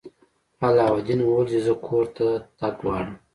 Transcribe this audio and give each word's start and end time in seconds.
علاوالدین 0.65 1.19
وویل 1.23 1.47
چې 1.51 1.59
زه 1.65 1.73
کور 1.85 2.05
ته 2.15 2.27
تګ 2.59 2.73
غواړم. 2.83 3.13